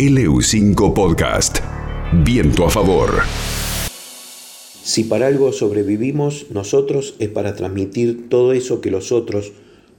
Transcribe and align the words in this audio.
LU5 0.00 0.94
Podcast. 0.94 1.58
Viento 2.24 2.64
a 2.64 2.70
favor. 2.70 3.20
Si 4.82 5.04
para 5.04 5.26
algo 5.26 5.52
sobrevivimos 5.52 6.46
nosotros 6.48 7.16
es 7.18 7.28
para 7.28 7.54
transmitir 7.54 8.30
todo 8.30 8.54
eso 8.54 8.80
que 8.80 8.90
los 8.90 9.12
otros, 9.12 9.52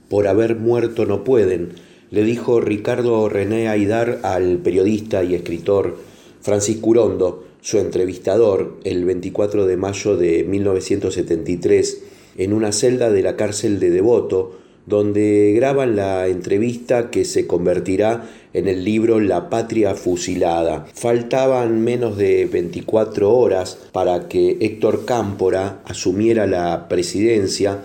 por 0.08 0.26
haber 0.26 0.56
muerto, 0.56 1.06
no 1.06 1.22
pueden, 1.22 1.74
le 2.10 2.24
dijo 2.24 2.60
Ricardo 2.60 3.28
René 3.28 3.68
Aidar 3.68 4.18
al 4.24 4.58
periodista 4.58 5.22
y 5.22 5.36
escritor 5.36 5.98
Francisco 6.40 6.90
Urondo, 6.90 7.44
su 7.60 7.78
entrevistador, 7.78 8.80
el 8.82 9.04
24 9.04 9.66
de 9.66 9.76
mayo 9.76 10.16
de 10.16 10.42
1973, 10.42 12.02
en 12.38 12.52
una 12.54 12.72
celda 12.72 13.12
de 13.12 13.22
la 13.22 13.36
cárcel 13.36 13.78
de 13.78 13.90
Devoto, 13.90 14.58
donde 14.84 15.52
graban 15.54 15.94
la 15.94 16.26
entrevista 16.26 17.10
que 17.10 17.24
se 17.24 17.46
convertirá 17.46 18.28
en 18.54 18.68
el 18.68 18.84
libro 18.84 19.20
La 19.20 19.48
Patria 19.48 19.94
Fusilada. 19.94 20.86
Faltaban 20.94 21.82
menos 21.82 22.16
de 22.16 22.46
24 22.46 23.34
horas 23.34 23.78
para 23.92 24.28
que 24.28 24.58
Héctor 24.60 25.04
Cámpora 25.04 25.82
asumiera 25.84 26.46
la 26.46 26.88
presidencia 26.88 27.82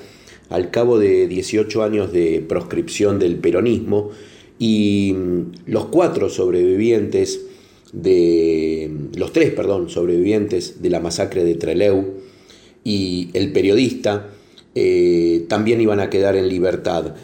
al 0.50 0.72
cabo 0.72 0.98
de 1.00 1.28
18 1.28 1.84
años 1.84 2.12
de 2.12 2.44
proscripción 2.48 3.20
del 3.20 3.36
peronismo 3.38 4.12
y 4.60 5.16
los 5.66 5.86
cuatro 5.86 6.30
sobrevivientes 6.30 7.42
de 7.94 8.92
los 9.16 9.34
tres, 9.34 9.52
perdón, 9.52 9.90
sobrevivientes 9.90 10.82
de 10.82 10.90
la 10.90 11.00
masacre 11.00 11.44
de 11.44 11.56
Trelew 11.56 12.06
y 12.84 13.30
el 13.34 13.52
periodista 13.52 14.30
eh, 14.76 15.46
también 15.48 15.82
iban 15.82 16.00
a 16.00 16.10
quedar 16.10 16.36
en 16.36 16.48
libertad. 16.48 17.16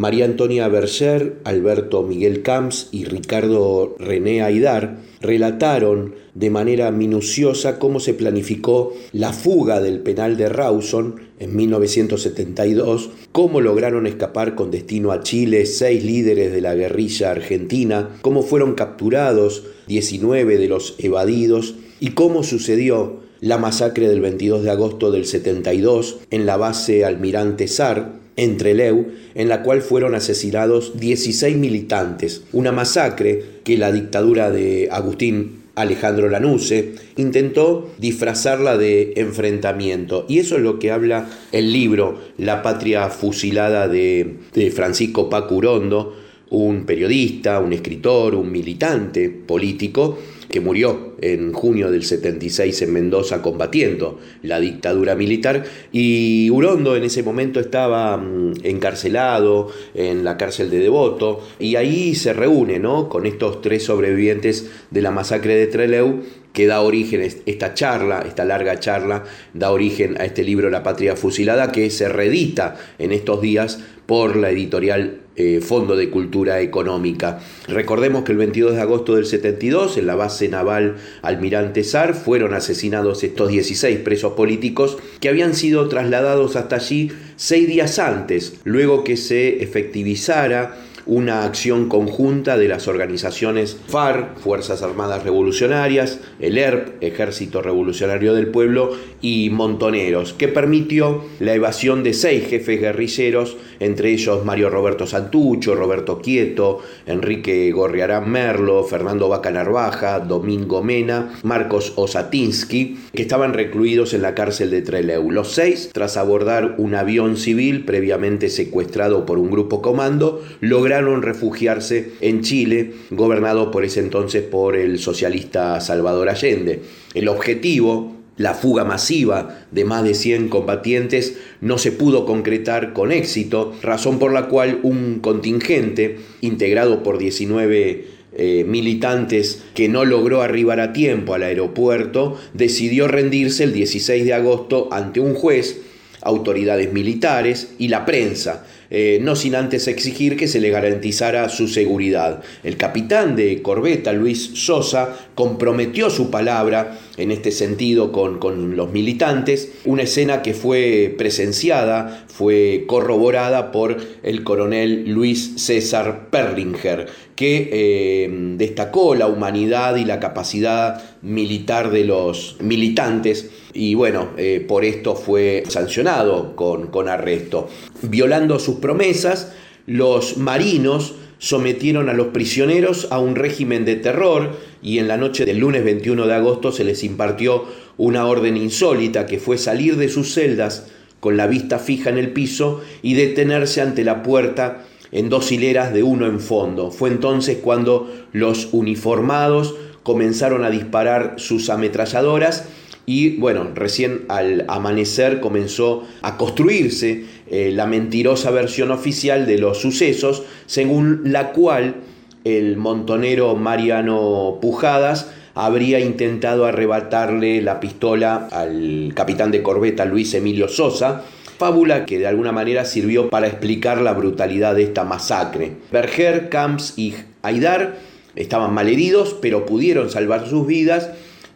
María 0.00 0.24
Antonia 0.24 0.66
Berger, 0.68 1.40
Alberto 1.44 2.02
Miguel 2.02 2.40
Camps 2.40 2.88
y 2.90 3.04
Ricardo 3.04 3.96
René 3.98 4.40
Aidar 4.40 4.96
relataron 5.20 6.14
de 6.34 6.48
manera 6.48 6.90
minuciosa 6.90 7.78
cómo 7.78 8.00
se 8.00 8.14
planificó 8.14 8.94
la 9.12 9.34
fuga 9.34 9.82
del 9.82 9.98
penal 10.00 10.38
de 10.38 10.48
Rawson 10.48 11.16
en 11.38 11.54
1972, 11.54 13.10
cómo 13.30 13.60
lograron 13.60 14.06
escapar 14.06 14.54
con 14.54 14.70
destino 14.70 15.12
a 15.12 15.20
Chile 15.22 15.66
seis 15.66 16.02
líderes 16.02 16.50
de 16.50 16.62
la 16.62 16.74
guerrilla 16.74 17.32
argentina, 17.32 18.16
cómo 18.22 18.42
fueron 18.42 18.76
capturados 18.76 19.64
19 19.86 20.56
de 20.56 20.68
los 20.68 20.94
evadidos 20.96 21.74
y 22.00 22.12
cómo 22.12 22.42
sucedió 22.42 23.20
la 23.40 23.58
masacre 23.58 24.08
del 24.08 24.20
22 24.20 24.62
de 24.62 24.70
agosto 24.70 25.10
del 25.10 25.24
72 25.26 26.18
en 26.30 26.46
la 26.46 26.56
base 26.56 27.04
Almirante 27.04 27.68
Sar, 27.68 28.20
en 28.36 28.56
Trelew, 28.56 29.08
en 29.34 29.48
la 29.48 29.62
cual 29.62 29.82
fueron 29.82 30.14
asesinados 30.14 30.98
16 30.98 31.56
militantes, 31.56 32.42
una 32.52 32.72
masacre 32.72 33.44
que 33.64 33.76
la 33.76 33.92
dictadura 33.92 34.50
de 34.50 34.88
Agustín 34.90 35.60
Alejandro 35.74 36.28
Lanuse 36.28 36.94
intentó 37.16 37.90
disfrazarla 37.98 38.76
de 38.76 39.14
enfrentamiento. 39.16 40.26
Y 40.28 40.38
eso 40.38 40.56
es 40.56 40.62
lo 40.62 40.78
que 40.78 40.90
habla 40.90 41.28
el 41.52 41.72
libro 41.72 42.18
La 42.38 42.62
patria 42.62 43.08
fusilada 43.08 43.88
de, 43.88 44.36
de 44.54 44.70
Francisco 44.70 45.30
Pacurondo, 45.30 46.14
un 46.50 46.84
periodista, 46.84 47.60
un 47.60 47.72
escritor, 47.72 48.34
un 48.34 48.50
militante 48.50 49.30
político 49.30 50.18
que 50.50 50.60
murió 50.60 51.14
en 51.20 51.52
junio 51.52 51.90
del 51.90 52.02
76 52.02 52.82
en 52.82 52.92
Mendoza 52.92 53.40
combatiendo 53.40 54.18
la 54.42 54.60
dictadura 54.60 55.14
militar 55.14 55.64
y 55.92 56.50
Urondo 56.50 56.96
en 56.96 57.04
ese 57.04 57.22
momento 57.22 57.60
estaba 57.60 58.16
mm, 58.16 58.54
encarcelado 58.64 59.68
en 59.94 60.24
la 60.24 60.36
cárcel 60.36 60.70
de 60.70 60.80
Devoto 60.80 61.40
y 61.58 61.76
ahí 61.76 62.14
se 62.14 62.32
reúne 62.32 62.78
¿no? 62.78 63.08
con 63.08 63.26
estos 63.26 63.60
tres 63.60 63.84
sobrevivientes 63.84 64.70
de 64.90 65.02
la 65.02 65.10
masacre 65.10 65.54
de 65.54 65.66
Trelew 65.66 66.22
que 66.52 66.66
da 66.66 66.80
origen, 66.80 67.20
esta 67.20 67.74
charla, 67.74 68.24
esta 68.26 68.44
larga 68.44 68.78
charla, 68.80 69.24
da 69.54 69.70
origen 69.70 70.20
a 70.20 70.24
este 70.24 70.42
libro 70.42 70.70
La 70.70 70.82
Patria 70.82 71.16
Fusilada 71.16 71.72
que 71.72 71.90
se 71.90 72.08
reedita 72.08 72.76
en 72.98 73.12
estos 73.12 73.40
días 73.40 73.78
por 74.06 74.34
la 74.34 74.50
editorial 74.50 75.20
eh, 75.36 75.60
Fondo 75.60 75.94
de 75.94 76.10
Cultura 76.10 76.60
Económica. 76.60 77.38
Recordemos 77.68 78.24
que 78.24 78.32
el 78.32 78.38
22 78.38 78.74
de 78.74 78.80
agosto 78.80 79.14
del 79.14 79.24
72, 79.24 79.96
en 79.96 80.06
la 80.06 80.16
base 80.16 80.48
naval 80.48 80.96
Almirante 81.22 81.84
Sar, 81.84 82.14
fueron 82.14 82.52
asesinados 82.52 83.22
estos 83.22 83.48
16 83.48 84.00
presos 84.00 84.32
políticos 84.32 84.98
que 85.20 85.28
habían 85.28 85.54
sido 85.54 85.88
trasladados 85.88 86.56
hasta 86.56 86.76
allí 86.76 87.12
seis 87.36 87.68
días 87.68 87.98
antes, 88.00 88.54
luego 88.64 89.04
que 89.04 89.16
se 89.16 89.62
efectivizara 89.62 90.76
una 91.10 91.42
acción 91.42 91.88
conjunta 91.88 92.56
de 92.56 92.68
las 92.68 92.86
organizaciones 92.86 93.76
FARC, 93.88 94.38
Fuerzas 94.38 94.80
Armadas 94.80 95.24
Revolucionarias, 95.24 96.20
el 96.38 96.56
ERP, 96.56 97.02
Ejército 97.02 97.62
Revolucionario 97.62 98.32
del 98.32 98.46
Pueblo, 98.46 98.92
y 99.20 99.50
Montoneros, 99.50 100.34
que 100.34 100.46
permitió 100.46 101.24
la 101.40 101.54
evasión 101.54 102.04
de 102.04 102.14
seis 102.14 102.46
jefes 102.48 102.80
guerrilleros, 102.80 103.56
entre 103.80 104.12
ellos 104.12 104.44
Mario 104.44 104.70
Roberto 104.70 105.06
Santucho, 105.06 105.74
Roberto 105.74 106.20
Quieto, 106.20 106.80
Enrique 107.06 107.70
Gorriarán 107.72 108.30
Merlo, 108.30 108.84
Fernando 108.84 109.28
Vaca 109.28 109.50
Narvaja, 109.50 110.20
Domingo 110.20 110.82
Mena, 110.82 111.38
Marcos 111.42 111.94
Osatinsky, 111.96 112.98
que 113.12 113.22
estaban 113.22 113.54
recluidos 113.54 114.14
en 114.14 114.22
la 114.22 114.34
cárcel 114.34 114.70
de 114.70 114.82
Trelew. 114.82 115.30
Los 115.30 115.52
seis, 115.52 115.90
tras 115.92 116.16
abordar 116.16 116.76
un 116.78 116.94
avión 116.94 117.36
civil 117.36 117.84
previamente 117.84 118.48
secuestrado 118.50 119.26
por 119.26 119.38
un 119.38 119.50
grupo 119.50 119.82
comando, 119.82 120.42
lograron 120.60 121.22
refugiarse 121.22 122.12
en 122.20 122.42
Chile, 122.42 122.92
gobernado 123.10 123.70
por 123.70 123.84
ese 123.84 124.00
entonces 124.00 124.42
por 124.42 124.76
el 124.76 124.98
socialista 124.98 125.80
Salvador 125.80 126.28
Allende. 126.28 126.82
El 127.14 127.28
objetivo 127.28 128.19
la 128.40 128.54
fuga 128.54 128.84
masiva 128.84 129.66
de 129.70 129.84
más 129.84 130.02
de 130.02 130.14
100 130.14 130.48
combatientes 130.48 131.36
no 131.60 131.76
se 131.76 131.92
pudo 131.92 132.24
concretar 132.24 132.94
con 132.94 133.12
éxito, 133.12 133.74
razón 133.82 134.18
por 134.18 134.32
la 134.32 134.48
cual 134.48 134.80
un 134.82 135.18
contingente 135.20 136.20
integrado 136.40 137.02
por 137.02 137.18
19 137.18 138.06
eh, 138.32 138.64
militantes 138.66 139.62
que 139.74 139.90
no 139.90 140.06
logró 140.06 140.40
arribar 140.40 140.80
a 140.80 140.94
tiempo 140.94 141.34
al 141.34 141.42
aeropuerto 141.42 142.38
decidió 142.54 143.08
rendirse 143.08 143.64
el 143.64 143.74
16 143.74 144.24
de 144.24 144.32
agosto 144.32 144.88
ante 144.90 145.20
un 145.20 145.34
juez, 145.34 145.82
autoridades 146.22 146.94
militares 146.94 147.74
y 147.78 147.88
la 147.88 148.06
prensa, 148.06 148.64
eh, 148.90 149.18
no 149.22 149.36
sin 149.36 149.54
antes 149.54 149.86
exigir 149.86 150.36
que 150.36 150.48
se 150.48 150.60
le 150.60 150.70
garantizara 150.70 151.48
su 151.48 151.68
seguridad. 151.68 152.42
El 152.64 152.76
capitán 152.76 153.36
de 153.36 153.62
corbeta, 153.62 154.12
Luis 154.12 154.50
Sosa, 154.54 155.16
comprometió 155.34 156.10
su 156.10 156.30
palabra 156.30 156.98
en 157.16 157.30
este 157.30 157.52
sentido 157.52 158.12
con, 158.12 158.76
los 158.76 158.92
militantes, 158.92 159.72
una 159.84 160.02
escena 160.02 160.42
que 160.42 160.54
fue 160.54 161.14
presenciada, 161.16 162.24
fue 162.28 162.84
corroborada 162.86 163.70
por 163.72 163.96
el 164.22 164.42
coronel 164.42 165.08
Luis 165.08 165.52
César 165.56 166.28
Perlinger, 166.30 167.06
que 167.40 167.70
eh, 167.72 168.28
destacó 168.58 169.14
la 169.14 169.26
humanidad 169.26 169.96
y 169.96 170.04
la 170.04 170.20
capacidad 170.20 171.02
militar 171.22 171.90
de 171.90 172.04
los 172.04 172.58
militantes 172.60 173.48
y 173.72 173.94
bueno, 173.94 174.32
eh, 174.36 174.62
por 174.68 174.84
esto 174.84 175.14
fue 175.14 175.62
sancionado 175.66 176.54
con, 176.54 176.88
con 176.88 177.08
arresto. 177.08 177.70
Violando 178.02 178.58
sus 178.58 178.74
promesas, 178.76 179.54
los 179.86 180.36
marinos 180.36 181.14
sometieron 181.38 182.10
a 182.10 182.12
los 182.12 182.26
prisioneros 182.26 183.08
a 183.10 183.20
un 183.20 183.34
régimen 183.36 183.86
de 183.86 183.96
terror 183.96 184.58
y 184.82 184.98
en 184.98 185.08
la 185.08 185.16
noche 185.16 185.46
del 185.46 185.60
lunes 185.60 185.82
21 185.82 186.26
de 186.26 186.34
agosto 186.34 186.72
se 186.72 186.84
les 186.84 187.02
impartió 187.04 187.64
una 187.96 188.26
orden 188.26 188.58
insólita 188.58 189.24
que 189.24 189.38
fue 189.38 189.56
salir 189.56 189.96
de 189.96 190.10
sus 190.10 190.34
celdas 190.34 190.88
con 191.20 191.38
la 191.38 191.46
vista 191.46 191.78
fija 191.78 192.10
en 192.10 192.18
el 192.18 192.34
piso 192.34 192.82
y 193.00 193.14
detenerse 193.14 193.80
ante 193.80 194.04
la 194.04 194.22
puerta 194.22 194.84
en 195.12 195.28
dos 195.28 195.50
hileras 195.52 195.92
de 195.92 196.02
uno 196.02 196.26
en 196.26 196.40
fondo. 196.40 196.90
Fue 196.90 197.10
entonces 197.10 197.58
cuando 197.58 198.10
los 198.32 198.68
uniformados 198.72 199.74
comenzaron 200.02 200.64
a 200.64 200.70
disparar 200.70 201.34
sus 201.36 201.70
ametralladoras 201.70 202.64
y 203.06 203.38
bueno, 203.38 203.68
recién 203.74 204.24
al 204.28 204.64
amanecer 204.68 205.40
comenzó 205.40 206.04
a 206.22 206.36
construirse 206.36 207.24
eh, 207.48 207.72
la 207.74 207.86
mentirosa 207.86 208.50
versión 208.50 208.92
oficial 208.92 209.46
de 209.46 209.58
los 209.58 209.78
sucesos, 209.78 210.44
según 210.66 211.22
la 211.24 211.52
cual 211.52 211.96
el 212.44 212.76
montonero 212.76 213.56
Mariano 213.56 214.58
Pujadas 214.60 215.32
habría 215.54 216.00
intentado 216.00 216.66
arrebatarle 216.66 217.62
la 217.62 217.80
pistola 217.80 218.48
al 218.50 219.12
capitán 219.14 219.50
de 219.50 219.62
corbeta 219.62 220.04
Luis 220.04 220.34
Emilio 220.34 220.68
Sosa, 220.68 221.24
fábula 221.58 222.06
que 222.06 222.18
de 222.18 222.26
alguna 222.26 222.52
manera 222.52 222.84
sirvió 222.84 223.28
para 223.28 223.46
explicar 223.46 224.00
la 224.00 224.12
brutalidad 224.14 224.74
de 224.74 224.84
esta 224.84 225.04
masacre. 225.04 225.72
Berger, 225.92 226.48
Camps 226.48 226.94
y 226.96 227.14
Aidar 227.42 227.98
estaban 228.34 228.72
malheridos, 228.72 229.36
pero 229.40 229.66
pudieron 229.66 230.10
salvar 230.10 230.48
sus 230.48 230.66
vidas 230.66 231.10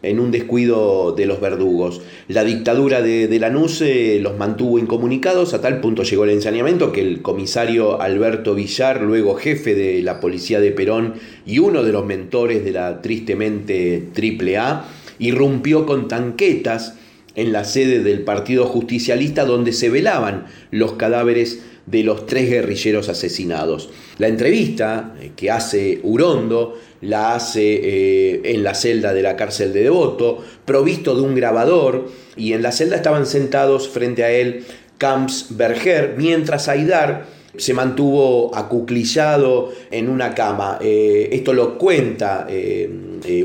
en 0.05 0.19
un 0.19 0.31
descuido 0.31 1.11
de 1.11 1.25
los 1.25 1.41
verdugos. 1.41 2.01
La 2.27 2.43
dictadura 2.43 3.01
de, 3.01 3.27
de 3.27 3.39
Lanús 3.39 3.83
los 4.19 4.37
mantuvo 4.37 4.79
incomunicados, 4.79 5.53
a 5.53 5.61
tal 5.61 5.81
punto 5.81 6.03
llegó 6.03 6.23
el 6.23 6.31
ensañamiento 6.31 6.91
que 6.91 7.01
el 7.01 7.21
comisario 7.21 8.01
Alberto 8.01 8.55
Villar, 8.55 9.01
luego 9.01 9.35
jefe 9.35 9.75
de 9.75 10.01
la 10.01 10.19
policía 10.19 10.59
de 10.59 10.71
Perón 10.71 11.15
y 11.45 11.59
uno 11.59 11.83
de 11.83 11.91
los 11.91 12.05
mentores 12.05 12.63
de 12.63 12.71
la 12.71 13.01
tristemente 13.01 14.03
Triple 14.13 14.57
A, 14.57 14.85
irrumpió 15.19 15.85
con 15.85 16.07
tanquetas 16.07 16.95
en 17.35 17.51
la 17.51 17.65
sede 17.65 17.99
del 17.99 18.21
Partido 18.21 18.65
Justicialista 18.65 19.45
donde 19.45 19.73
se 19.73 19.89
velaban 19.89 20.45
los 20.71 20.93
cadáveres 20.93 21.59
de 21.85 22.03
los 22.03 22.25
tres 22.25 22.49
guerrilleros 22.49 23.09
asesinados. 23.09 23.89
La 24.17 24.27
entrevista 24.27 25.13
eh, 25.19 25.31
que 25.35 25.51
hace 25.51 25.99
Urondo 26.03 26.77
la 27.01 27.35
hace 27.35 27.61
eh, 27.61 28.41
en 28.45 28.63
la 28.63 28.73
celda 28.73 29.13
de 29.13 29.21
la 29.21 29.35
cárcel 29.35 29.73
de 29.73 29.83
Devoto, 29.83 30.43
provisto 30.65 31.15
de 31.15 31.21
un 31.21 31.35
grabador, 31.35 32.09
y 32.35 32.53
en 32.53 32.63
la 32.63 32.71
celda 32.71 32.95
estaban 32.95 33.25
sentados 33.25 33.87
frente 33.87 34.23
a 34.23 34.31
él 34.31 34.63
Camps 34.97 35.47
Berger, 35.51 36.15
mientras 36.17 36.67
Aidar 36.67 37.27
se 37.57 37.73
mantuvo 37.73 38.55
acuclillado 38.55 39.71
en 39.91 40.09
una 40.09 40.33
cama. 40.33 40.79
Eh, 40.81 41.29
esto 41.31 41.53
lo 41.53 41.77
cuenta 41.77 42.47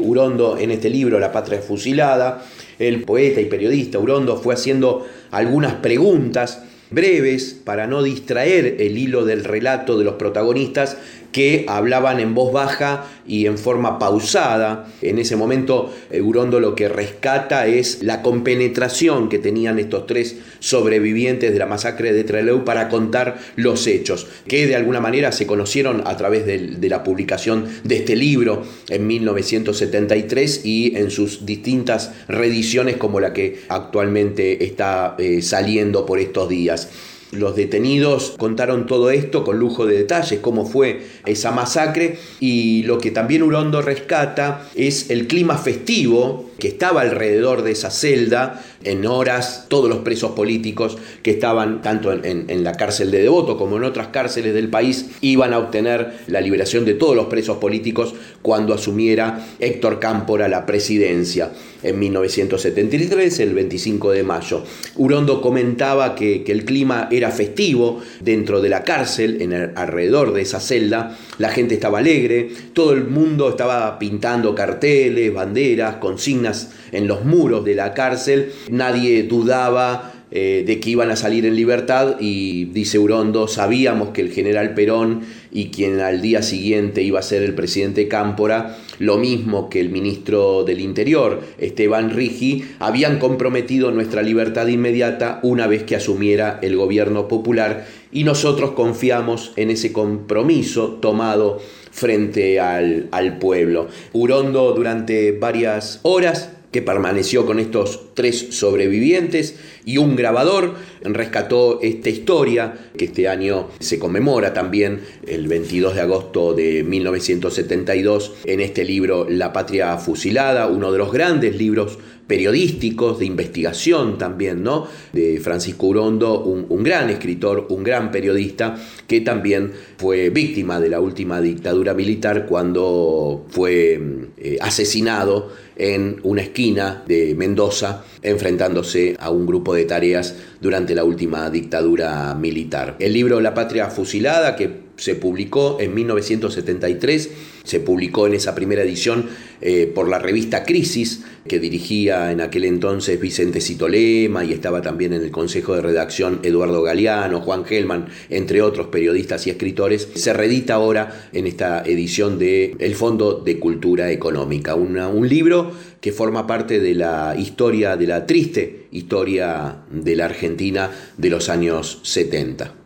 Urondo 0.00 0.58
en 0.58 0.70
este 0.70 0.90
libro, 0.90 1.20
La 1.20 1.30
Patria 1.30 1.60
Fusilada. 1.60 2.42
El 2.80 3.04
poeta 3.04 3.40
y 3.40 3.44
periodista 3.44 4.00
Urondo 4.00 4.36
fue 4.38 4.54
haciendo 4.54 5.06
algunas 5.30 5.74
preguntas 5.74 6.64
breves 6.90 7.54
para 7.64 7.86
no 7.86 8.02
distraer 8.02 8.76
el 8.80 8.98
hilo 8.98 9.24
del 9.24 9.44
relato 9.44 9.96
de 9.98 10.04
los 10.04 10.14
protagonistas 10.14 10.96
que 11.32 11.64
hablaban 11.68 12.20
en 12.20 12.34
voz 12.34 12.52
baja 12.52 13.06
y 13.26 13.46
en 13.46 13.58
forma 13.58 13.98
pausada. 13.98 14.88
En 15.02 15.18
ese 15.18 15.36
momento, 15.36 15.92
Urondo 16.20 16.60
lo 16.60 16.74
que 16.74 16.88
rescata 16.88 17.66
es 17.66 18.02
la 18.02 18.22
compenetración 18.22 19.28
que 19.28 19.38
tenían 19.38 19.78
estos 19.78 20.06
tres 20.06 20.36
sobrevivientes 20.58 21.52
de 21.52 21.58
la 21.58 21.66
masacre 21.66 22.12
de 22.12 22.24
Trelew 22.24 22.64
para 22.64 22.88
contar 22.88 23.38
los 23.56 23.86
hechos, 23.86 24.26
que 24.46 24.66
de 24.66 24.76
alguna 24.76 25.00
manera 25.00 25.32
se 25.32 25.46
conocieron 25.46 26.02
a 26.06 26.16
través 26.16 26.46
de, 26.46 26.88
la 26.90 27.04
publicación 27.04 27.66
de 27.84 27.96
este 27.96 28.16
libro 28.16 28.64
en 28.88 29.06
1973 29.06 30.64
y 30.64 30.96
en 30.96 31.10
sus 31.10 31.46
distintas 31.46 32.12
reediciones 32.26 32.96
como 32.96 33.20
la 33.20 33.32
que 33.32 33.60
actualmente 33.68 34.64
está 34.64 35.14
eh, 35.18 35.40
saliendo 35.42 36.04
por 36.04 36.18
estos 36.18 36.48
días. 36.48 36.88
Los 37.32 37.54
detenidos 37.54 38.34
contaron 38.38 38.86
todo 38.86 39.10
esto 39.10 39.44
con 39.44 39.58
lujo 39.58 39.86
de 39.86 39.98
detalles, 39.98 40.40
cómo 40.40 40.66
fue 40.66 41.06
esa 41.26 41.52
masacre 41.52 42.18
y 42.40 42.82
lo 42.82 42.98
que 42.98 43.12
también 43.12 43.44
Urondo 43.44 43.82
rescata 43.82 44.68
es 44.74 45.10
el 45.10 45.28
clima 45.28 45.56
festivo 45.56 46.49
que 46.60 46.68
estaba 46.68 47.00
alrededor 47.00 47.62
de 47.62 47.72
esa 47.72 47.90
celda 47.90 48.62
en 48.84 49.04
horas, 49.04 49.66
todos 49.68 49.90
los 49.90 49.98
presos 49.98 50.32
políticos 50.32 50.96
que 51.22 51.32
estaban 51.32 51.82
tanto 51.82 52.12
en, 52.12 52.64
la 52.64 52.72
cárcel 52.72 53.10
de 53.10 53.22
Devoto 53.22 53.58
como 53.58 53.76
en 53.76 53.84
otras 53.84 54.08
cárceles 54.08 54.54
del 54.54 54.68
país 54.68 55.10
iban 55.20 55.52
a 55.52 55.58
obtener 55.58 56.20
la 56.28 56.40
liberación 56.40 56.84
de 56.84 56.94
todos 56.94 57.16
los 57.16 57.26
presos 57.26 57.58
políticos 57.58 58.14
cuando 58.42 58.72
asumiera 58.74 59.46
Héctor 59.58 59.98
Cámpora 59.98 60.48
la 60.48 60.64
presidencia 60.66 61.50
en 61.82 61.98
1973, 61.98 63.40
el 63.40 63.54
25 63.54 64.12
de 64.12 64.22
mayo. 64.22 64.62
Urondo 64.96 65.40
comentaba 65.40 66.14
que, 66.14 66.44
el 66.50 66.64
clima 66.64 67.08
era 67.12 67.30
festivo 67.30 68.00
dentro 68.20 68.60
de 68.60 68.68
la 68.68 68.82
cárcel, 68.82 69.40
en 69.40 69.52
alrededor 69.54 70.32
de 70.32 70.42
esa 70.42 70.58
celda, 70.58 71.16
la 71.38 71.50
gente 71.50 71.74
estaba 71.74 72.00
alegre, 72.00 72.50
todo 72.72 72.92
el 72.92 73.04
mundo 73.04 73.48
estaba 73.48 73.98
pintando 74.00 74.54
carteles, 74.54 75.32
banderas, 75.32 75.96
consignas 75.96 76.49
en 76.92 77.06
los 77.06 77.24
muros 77.24 77.64
de 77.64 77.74
la 77.74 77.94
cárcel, 77.94 78.52
nadie 78.68 79.24
dudaba 79.24 80.12
eh, 80.32 80.62
de 80.64 80.78
que 80.78 80.90
iban 80.90 81.10
a 81.10 81.16
salir 81.16 81.44
en 81.44 81.56
libertad 81.56 82.16
y 82.20 82.66
dice 82.66 83.00
Urondo, 83.00 83.48
sabíamos 83.48 84.10
que 84.10 84.20
el 84.20 84.30
general 84.30 84.74
Perón 84.74 85.22
y 85.50 85.70
quien 85.70 85.98
al 85.98 86.22
día 86.22 86.42
siguiente 86.42 87.02
iba 87.02 87.18
a 87.18 87.22
ser 87.22 87.42
el 87.42 87.54
presidente 87.54 88.06
Cámpora, 88.06 88.78
lo 89.00 89.18
mismo 89.18 89.68
que 89.68 89.80
el 89.80 89.90
ministro 89.90 90.62
del 90.62 90.80
Interior, 90.80 91.40
Esteban 91.58 92.10
Rigi, 92.10 92.64
habían 92.78 93.18
comprometido 93.18 93.90
nuestra 93.90 94.22
libertad 94.22 94.68
inmediata 94.68 95.40
una 95.42 95.66
vez 95.66 95.82
que 95.82 95.96
asumiera 95.96 96.60
el 96.62 96.76
gobierno 96.76 97.26
popular 97.26 97.86
y 98.12 98.22
nosotros 98.22 98.72
confiamos 98.72 99.52
en 99.56 99.70
ese 99.70 99.92
compromiso 99.92 100.98
tomado 101.00 101.58
frente 101.90 102.60
al, 102.60 103.08
al 103.10 103.38
pueblo. 103.38 103.88
Urondo 104.12 104.72
durante 104.74 105.32
varias 105.32 105.98
horas 106.02 106.50
que 106.70 106.82
permaneció 106.82 107.46
con 107.46 107.58
estos 107.58 107.96
tres 108.14 108.48
sobrevivientes 108.50 109.56
y 109.84 109.98
un 109.98 110.16
grabador, 110.16 110.74
rescató 111.02 111.80
esta 111.82 112.10
historia 112.10 112.90
que 112.96 113.06
este 113.06 113.28
año 113.28 113.68
se 113.78 113.98
conmemora 113.98 114.52
también 114.52 115.00
el 115.26 115.48
22 115.48 115.94
de 115.94 116.00
agosto 116.00 116.54
de 116.54 116.82
1972 116.84 118.34
en 118.44 118.60
este 118.60 118.84
libro 118.84 119.26
La 119.28 119.52
Patria 119.52 119.96
Fusilada, 119.96 120.66
uno 120.66 120.92
de 120.92 120.98
los 120.98 121.12
grandes 121.12 121.56
libros 121.56 121.98
periodísticos, 122.30 123.18
de 123.18 123.26
investigación 123.26 124.16
también, 124.16 124.62
¿no? 124.62 124.86
De 125.12 125.40
Francisco 125.40 125.88
Urondo, 125.88 126.44
un, 126.44 126.84
gran 126.84 127.10
escritor, 127.10 127.66
un 127.70 127.82
gran 127.82 128.12
periodista, 128.12 128.76
que 129.08 129.20
también 129.20 129.72
fue 129.96 130.30
víctima 130.30 130.78
de 130.78 130.90
la 130.90 131.00
última 131.00 131.40
dictadura 131.40 131.92
militar 131.92 132.46
cuando 132.46 133.46
fue 133.48 134.00
eh, 134.38 134.58
asesinado 134.60 135.50
en 135.74 136.20
una 136.22 136.42
esquina 136.42 137.02
de 137.08 137.34
Mendoza, 137.34 138.04
enfrentándose 138.22 139.16
a 139.20 139.30
un 139.30 139.46
grupo 139.46 139.74
de 139.74 139.84
tareas 139.84 140.34
durante 140.60 140.94
la 140.94 141.04
última 141.04 141.48
dictadura 141.50 142.34
militar. 142.34 142.96
El 142.98 143.12
libro 143.12 143.40
La 143.40 143.54
Patria 143.54 143.90
Fusilada, 143.90 144.56
que 144.56 144.89
se 144.96 145.14
publicó 145.14 145.78
en 145.80 145.94
1973, 145.94 147.30
se 147.64 147.80
publicó 147.80 148.26
en 148.26 148.34
esa 148.34 148.54
primera 148.54 148.82
edición 148.82 149.28
eh, 149.60 149.90
por 149.94 150.08
la 150.08 150.18
revista 150.18 150.64
Crisis, 150.64 151.22
que 151.46 151.58
dirigía 151.58 152.32
en 152.32 152.40
aquel 152.40 152.64
entonces 152.64 153.20
Vicente 153.20 153.60
Citolema 153.60 154.44
y 154.44 154.52
estaba 154.52 154.82
también 154.82 155.12
en 155.12 155.22
el 155.22 155.30
consejo 155.30 155.74
de 155.74 155.82
redacción 155.82 156.40
Eduardo 156.42 156.82
Galeano, 156.82 157.40
Juan 157.40 157.64
Gelman, 157.64 158.08
entre 158.28 158.62
otros 158.62 158.88
periodistas 158.88 159.46
y 159.46 159.50
escritores. 159.50 160.08
Se 160.14 160.32
reedita 160.32 160.74
ahora 160.74 161.28
en 161.32 161.46
esta 161.46 161.82
edición 161.82 162.38
de 162.38 162.76
El 162.78 162.94
Fondo 162.94 163.34
de 163.34 163.58
Cultura 163.58 164.10
Económica, 164.10 164.74
un 164.74 165.28
libro 165.28 165.72
que 166.00 166.12
forma 166.12 166.46
parte 166.46 166.80
de 166.80 166.94
la 166.94 167.34
historia, 167.38 167.96
de 167.96 168.06
la 168.06 168.26
triste 168.26 168.88
historia 168.92 169.82
de 169.90 170.16
la 170.16 170.26
Argentina 170.26 170.90
de 171.16 171.30
los 171.30 171.48
años 171.48 172.00
70. 172.02 172.79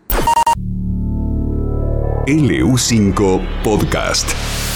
LU5 2.27 3.41
Podcast. 3.63 4.74